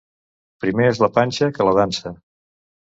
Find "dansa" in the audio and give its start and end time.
1.83-2.17